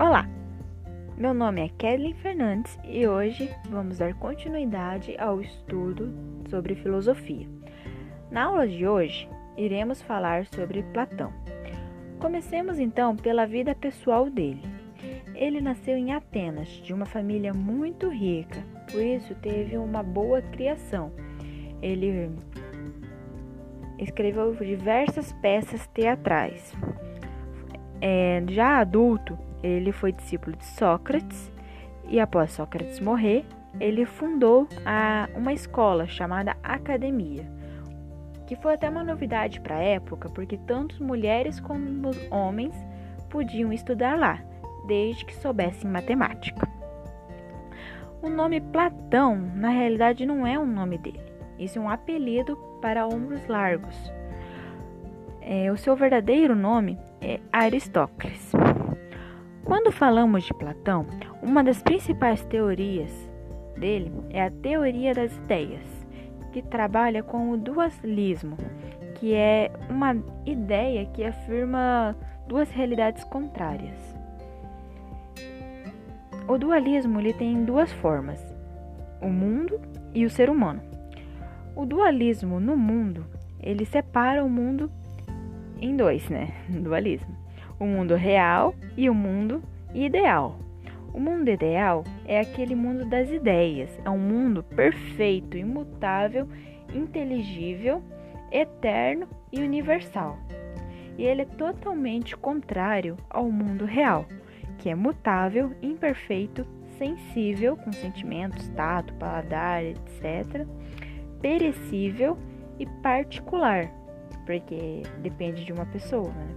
Olá, 0.00 0.26
meu 1.14 1.34
nome 1.34 1.60
é 1.60 1.68
Kathleen 1.68 2.14
Fernandes 2.14 2.78
e 2.84 3.06
hoje 3.06 3.54
vamos 3.68 3.98
dar 3.98 4.14
continuidade 4.14 5.14
ao 5.18 5.42
estudo 5.42 6.10
sobre 6.48 6.74
filosofia. 6.74 7.46
Na 8.30 8.44
aula 8.44 8.66
de 8.66 8.88
hoje, 8.88 9.28
iremos 9.58 10.00
falar 10.00 10.46
sobre 10.46 10.82
Platão. 10.84 11.30
Comecemos 12.18 12.78
então 12.78 13.14
pela 13.14 13.46
vida 13.46 13.74
pessoal 13.74 14.30
dele. 14.30 14.62
Ele 15.34 15.60
nasceu 15.60 15.98
em 15.98 16.14
Atenas, 16.14 16.68
de 16.82 16.94
uma 16.94 17.04
família 17.04 17.52
muito 17.52 18.08
rica, 18.08 18.64
por 18.90 19.02
isso 19.02 19.34
teve 19.34 19.76
uma 19.76 20.02
boa 20.02 20.40
criação. 20.40 21.12
Ele 21.82 22.30
escreveu 23.98 24.54
diversas 24.54 25.30
peças 25.42 25.86
teatrais. 25.88 26.74
É, 28.00 28.42
já 28.48 28.78
adulto, 28.78 29.38
ele 29.62 29.92
foi 29.92 30.12
discípulo 30.12 30.56
de 30.56 30.64
Sócrates 30.64 31.50
e 32.08 32.18
após 32.18 32.52
Sócrates 32.52 32.98
morrer, 33.00 33.44
ele 33.78 34.04
fundou 34.04 34.66
a, 34.84 35.28
uma 35.36 35.52
escola 35.52 36.06
chamada 36.06 36.56
Academia, 36.62 37.46
que 38.46 38.56
foi 38.56 38.74
até 38.74 38.88
uma 38.88 39.04
novidade 39.04 39.60
para 39.60 39.76
a 39.76 39.82
época, 39.82 40.28
porque 40.28 40.56
tanto 40.58 41.02
mulheres 41.02 41.60
como 41.60 42.10
homens 42.30 42.74
podiam 43.28 43.72
estudar 43.72 44.18
lá, 44.18 44.42
desde 44.86 45.24
que 45.24 45.34
soubessem 45.36 45.88
matemática. 45.88 46.68
O 48.22 48.28
nome 48.28 48.60
Platão, 48.60 49.36
na 49.54 49.70
realidade, 49.70 50.26
não 50.26 50.46
é 50.46 50.58
um 50.58 50.66
nome 50.66 50.98
dele. 50.98 51.20
Isso 51.58 51.78
é 51.78 51.82
um 51.82 51.88
apelido 51.88 52.56
para 52.82 53.06
ombros 53.06 53.46
largos. 53.46 53.96
É, 55.40 55.70
o 55.72 55.76
seu 55.76 55.96
verdadeiro 55.96 56.54
nome 56.54 56.98
é 57.20 57.40
Aristócles. 57.52 58.49
Quando 59.70 59.92
falamos 59.92 60.42
de 60.42 60.52
Platão, 60.52 61.06
uma 61.40 61.62
das 61.62 61.80
principais 61.80 62.44
teorias 62.46 63.08
dele 63.76 64.10
é 64.30 64.42
a 64.42 64.50
teoria 64.50 65.14
das 65.14 65.32
ideias, 65.36 65.86
que 66.52 66.60
trabalha 66.60 67.22
com 67.22 67.52
o 67.52 67.56
dualismo, 67.56 68.56
que 69.14 69.32
é 69.32 69.70
uma 69.88 70.16
ideia 70.44 71.06
que 71.06 71.22
afirma 71.22 72.16
duas 72.48 72.68
realidades 72.72 73.22
contrárias. 73.22 73.96
O 76.48 76.58
dualismo 76.58 77.20
ele 77.20 77.32
tem 77.32 77.64
duas 77.64 77.92
formas: 77.92 78.44
o 79.22 79.28
mundo 79.28 79.80
e 80.12 80.24
o 80.24 80.30
ser 80.30 80.50
humano. 80.50 80.82
O 81.76 81.86
dualismo 81.86 82.58
no 82.58 82.76
mundo, 82.76 83.24
ele 83.60 83.84
separa 83.84 84.44
o 84.44 84.50
mundo 84.50 84.90
em 85.80 85.96
dois, 85.96 86.28
né? 86.28 86.48
Dualismo. 86.68 87.49
O 87.80 87.84
mundo 87.84 88.14
real 88.14 88.74
e 88.96 89.10
o 89.10 89.14
mundo 89.14 89.60
ideal. 89.92 90.60
O 91.12 91.18
mundo 91.18 91.48
ideal 91.48 92.04
é 92.24 92.38
aquele 92.38 92.76
mundo 92.76 93.04
das 93.04 93.28
ideias, 93.30 93.90
é 94.04 94.10
um 94.10 94.18
mundo 94.18 94.62
perfeito, 94.62 95.56
imutável, 95.56 96.46
inteligível, 96.94 98.00
eterno 98.52 99.26
e 99.50 99.60
universal. 99.60 100.38
E 101.18 101.24
ele 101.24 101.42
é 101.42 101.46
totalmente 101.46 102.36
contrário 102.36 103.16
ao 103.28 103.50
mundo 103.50 103.84
real, 103.84 104.26
que 104.78 104.88
é 104.88 104.94
mutável, 104.94 105.74
imperfeito, 105.82 106.64
sensível, 106.96 107.76
com 107.76 107.90
sentimentos, 107.90 108.68
tato, 108.68 109.12
paladar, 109.14 109.82
etc 109.82 110.64
perecível 111.40 112.38
e 112.78 112.86
particular, 113.02 113.90
porque 114.46 115.02
depende 115.20 115.64
de 115.64 115.72
uma 115.72 115.86
pessoa. 115.86 116.30
Né? 116.30 116.54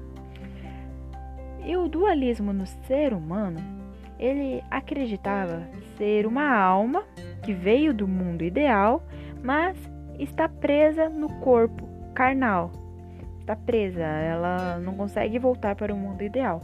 E 1.66 1.76
o 1.78 1.88
dualismo 1.88 2.52
no 2.52 2.66
ser 2.66 3.14
humano, 3.14 3.60
ele 4.20 4.64
acreditava 4.70 5.64
ser 5.98 6.26
uma 6.26 6.56
alma 6.56 7.04
que 7.44 7.54
veio 7.54 7.94
do 7.94 8.08
mundo 8.08 8.44
ideal, 8.44 9.04
mas 9.44 9.78
está 10.20 10.48
presa 10.48 11.10
no 11.10 11.30
corpo 11.40 11.88
carnal. 12.14 12.72
Está 13.40 13.56
presa, 13.56 14.04
ela 14.04 14.80
não 14.80 14.96
consegue 14.96 15.38
voltar 15.40 15.76
para 15.76 15.94
o 15.94 15.98
mundo 15.98 16.22
ideal. 16.22 16.62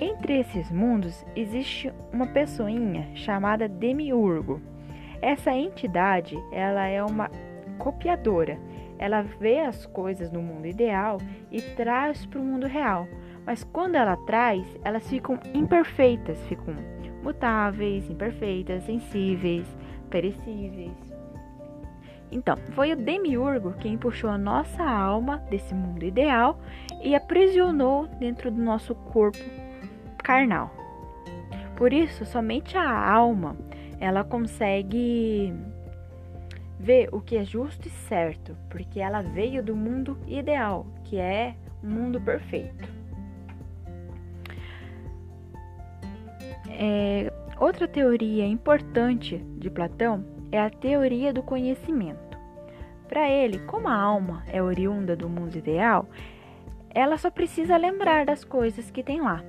Entre 0.00 0.40
esses 0.40 0.70
mundos 0.70 1.24
existe 1.34 1.92
uma 2.12 2.26
pessoinha 2.26 3.08
chamada 3.14 3.68
Demiurgo 3.68 4.60
essa 5.24 5.54
entidade, 5.54 6.36
ela 6.52 6.86
é 6.86 7.02
uma 7.02 7.30
copiadora. 7.78 8.58
Ela 8.98 9.22
vê 9.22 9.60
as 9.60 9.86
coisas 9.86 10.30
no 10.30 10.40
mundo 10.40 10.66
ideal 10.66 11.18
e 11.50 11.60
traz 11.60 12.24
para 12.26 12.40
o 12.40 12.44
mundo 12.44 12.66
real. 12.66 13.06
Mas 13.46 13.64
quando 13.64 13.96
ela 13.96 14.16
traz, 14.26 14.64
elas 14.82 15.08
ficam 15.08 15.38
imperfeitas, 15.52 16.40
ficam 16.46 16.74
mutáveis, 17.22 18.08
imperfeitas, 18.08 18.84
sensíveis, 18.84 19.66
perecíveis. 20.10 20.92
Então, 22.30 22.56
foi 22.72 22.92
o 22.92 22.96
demiurgo 22.96 23.74
quem 23.74 23.96
puxou 23.96 24.28
a 24.28 24.38
nossa 24.38 24.82
alma 24.82 25.38
desse 25.50 25.74
mundo 25.74 26.04
ideal 26.04 26.58
e 27.02 27.14
aprisionou 27.14 28.06
dentro 28.18 28.50
do 28.50 28.60
nosso 28.60 28.94
corpo 28.94 29.38
carnal. 30.18 30.70
Por 31.76 31.92
isso, 31.92 32.24
somente 32.24 32.76
a 32.76 33.12
alma 33.12 33.56
ela 34.00 34.24
consegue 34.24 35.54
ver 36.84 37.08
o 37.12 37.20
que 37.20 37.36
é 37.38 37.44
justo 37.44 37.88
e 37.88 37.90
certo, 37.90 38.54
porque 38.68 39.00
ela 39.00 39.22
veio 39.22 39.62
do 39.62 39.74
mundo 39.74 40.18
ideal, 40.26 40.86
que 41.02 41.16
é 41.16 41.54
um 41.82 41.88
mundo 41.88 42.20
perfeito. 42.20 42.86
É, 46.68 47.32
outra 47.58 47.88
teoria 47.88 48.46
importante 48.46 49.38
de 49.56 49.70
Platão 49.70 50.26
é 50.52 50.60
a 50.60 50.68
teoria 50.68 51.32
do 51.32 51.42
conhecimento. 51.42 52.36
Para 53.08 53.30
ele, 53.30 53.60
como 53.60 53.88
a 53.88 53.94
alma 53.94 54.44
é 54.46 54.62
oriunda 54.62 55.16
do 55.16 55.28
mundo 55.28 55.56
ideal, 55.56 56.06
ela 56.90 57.16
só 57.16 57.30
precisa 57.30 57.78
lembrar 57.78 58.26
das 58.26 58.44
coisas 58.44 58.90
que 58.90 59.02
tem 59.02 59.22
lá. 59.22 59.42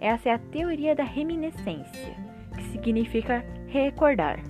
Essa 0.00 0.30
é 0.30 0.32
a 0.32 0.38
teoria 0.38 0.94
da 0.94 1.04
reminiscência, 1.04 2.16
que 2.56 2.62
significa 2.64 3.44
recordar. 3.66 4.40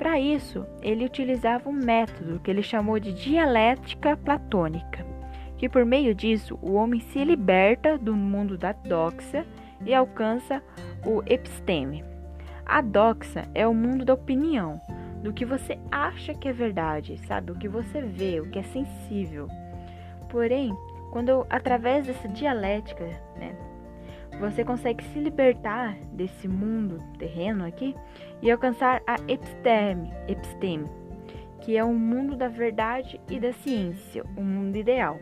Para 0.00 0.18
isso, 0.18 0.64
ele 0.80 1.04
utilizava 1.04 1.68
um 1.68 1.74
método 1.74 2.40
que 2.40 2.50
ele 2.50 2.62
chamou 2.62 2.98
de 2.98 3.12
dialética 3.12 4.16
platônica, 4.16 5.04
que 5.58 5.68
por 5.68 5.84
meio 5.84 6.14
disso 6.14 6.58
o 6.62 6.72
homem 6.72 7.00
se 7.00 7.22
liberta 7.22 7.98
do 7.98 8.16
mundo 8.16 8.56
da 8.56 8.72
doxa 8.72 9.44
e 9.84 9.92
alcança 9.92 10.62
o 11.04 11.22
episteme. 11.26 12.02
A 12.64 12.80
doxa 12.80 13.46
é 13.54 13.68
o 13.68 13.74
mundo 13.74 14.02
da 14.02 14.14
opinião, 14.14 14.80
do 15.22 15.34
que 15.34 15.44
você 15.44 15.78
acha 15.92 16.32
que 16.32 16.48
é 16.48 16.52
verdade, 16.52 17.18
sabe? 17.26 17.52
O 17.52 17.58
que 17.58 17.68
você 17.68 18.00
vê, 18.00 18.40
o 18.40 18.48
que 18.48 18.58
é 18.58 18.62
sensível. 18.62 19.48
Porém, 20.30 20.74
quando 21.12 21.46
através 21.50 22.06
dessa 22.06 22.26
dialética, 22.26 23.04
né, 23.36 23.54
você 24.38 24.64
consegue 24.64 25.02
se 25.04 25.18
libertar 25.18 25.96
desse 26.12 26.46
mundo 26.48 27.02
terreno 27.18 27.64
aqui 27.64 27.94
e 28.40 28.50
alcançar 28.50 29.02
a 29.06 29.16
episteme, 29.28 30.12
episteme, 30.28 30.88
que 31.60 31.76
é 31.76 31.84
o 31.84 31.92
mundo 31.92 32.36
da 32.36 32.48
verdade 32.48 33.20
e 33.28 33.38
da 33.38 33.52
ciência, 33.52 34.24
o 34.36 34.42
mundo 34.42 34.76
ideal. 34.76 35.18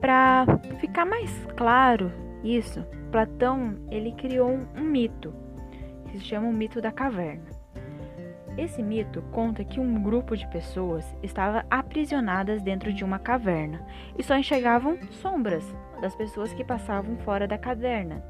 Para 0.00 0.46
ficar 0.78 1.04
mais 1.04 1.30
claro 1.56 2.10
isso, 2.42 2.84
Platão 3.10 3.76
ele 3.90 4.12
criou 4.12 4.50
um, 4.50 4.66
um 4.76 4.84
mito 4.84 5.34
que 6.06 6.18
se 6.18 6.24
chama 6.24 6.48
o 6.48 6.52
mito 6.52 6.80
da 6.80 6.90
caverna. 6.90 7.60
Esse 8.56 8.82
mito 8.82 9.22
conta 9.30 9.64
que 9.64 9.80
um 9.80 10.02
grupo 10.02 10.36
de 10.36 10.46
pessoas 10.48 11.04
estava 11.22 11.64
aprisionadas 11.70 12.62
dentro 12.62 12.92
de 12.92 13.04
uma 13.04 13.18
caverna 13.18 13.84
e 14.18 14.22
só 14.22 14.36
enxergavam 14.36 14.98
sombras 15.10 15.64
das 16.00 16.14
pessoas 16.14 16.52
que 16.52 16.64
passavam 16.64 17.16
fora 17.18 17.46
da 17.46 17.58
caverna. 17.58 18.22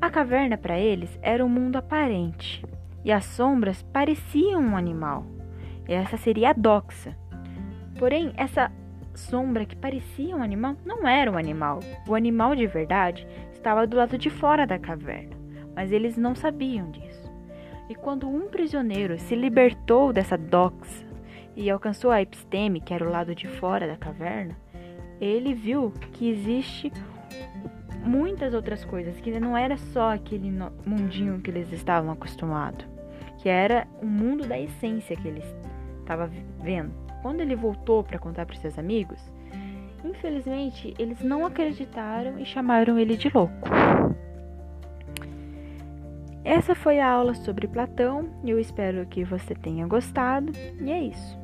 A 0.00 0.10
caverna 0.10 0.58
para 0.58 0.78
eles 0.78 1.18
era 1.22 1.44
um 1.44 1.48
mundo 1.48 1.76
aparente 1.76 2.64
e 3.04 3.12
as 3.12 3.24
sombras 3.24 3.82
pareciam 3.82 4.60
um 4.60 4.76
animal. 4.76 5.24
Essa 5.86 6.16
seria 6.16 6.50
a 6.50 6.52
doxa. 6.52 7.16
Porém, 7.98 8.32
essa 8.36 8.70
sombra 9.14 9.64
que 9.64 9.76
parecia 9.76 10.36
um 10.36 10.42
animal 10.42 10.76
não 10.84 11.06
era 11.06 11.30
um 11.30 11.36
animal. 11.36 11.80
O 12.08 12.14
animal 12.14 12.54
de 12.54 12.66
verdade 12.66 13.26
estava 13.52 13.86
do 13.86 13.96
lado 13.96 14.18
de 14.18 14.30
fora 14.30 14.66
da 14.66 14.78
caverna, 14.78 15.36
mas 15.74 15.92
eles 15.92 16.16
não 16.16 16.34
sabiam 16.34 16.90
disso. 16.90 17.30
E 17.88 17.94
quando 17.94 18.28
um 18.28 18.48
prisioneiro 18.48 19.18
se 19.18 19.34
libertou 19.34 20.12
dessa 20.12 20.36
doxa 20.36 21.06
e 21.54 21.68
alcançou 21.70 22.10
a 22.10 22.22
episteme, 22.22 22.80
que 22.80 22.94
era 22.94 23.06
o 23.06 23.10
lado 23.10 23.34
de 23.34 23.46
fora 23.46 23.86
da 23.86 23.96
caverna, 23.96 24.56
ele 25.20 25.54
viu 25.54 25.92
que 26.12 26.28
existe 26.28 26.92
muitas 28.04 28.54
outras 28.54 28.84
coisas, 28.84 29.20
que 29.20 29.38
não 29.38 29.56
era 29.56 29.76
só 29.76 30.12
aquele 30.12 30.50
mundinho 30.84 31.40
que 31.40 31.50
eles 31.50 31.72
estavam 31.72 32.10
acostumados, 32.10 32.86
que 33.38 33.48
era 33.48 33.86
o 34.00 34.06
mundo 34.06 34.46
da 34.46 34.58
essência 34.58 35.16
que 35.16 35.28
eles 35.28 35.44
estavam 36.00 36.28
vendo. 36.60 36.92
Quando 37.22 37.40
ele 37.40 37.54
voltou 37.54 38.02
para 38.02 38.18
contar 38.18 38.44
para 38.46 38.56
seus 38.56 38.78
amigos, 38.78 39.20
Infelizmente, 40.04 40.94
eles 40.98 41.22
não 41.22 41.46
acreditaram 41.46 42.38
e 42.38 42.44
chamaram 42.44 42.98
ele 42.98 43.16
de 43.16 43.30
louco. 43.32 43.68
Essa 46.44 46.74
foi 46.74 46.98
a 46.98 47.08
aula 47.08 47.34
sobre 47.34 47.68
Platão. 47.68 48.28
Eu 48.44 48.58
espero 48.58 49.06
que 49.06 49.22
você 49.22 49.54
tenha 49.54 49.86
gostado. 49.86 50.52
E 50.80 50.90
é 50.90 51.00
isso. 51.04 51.41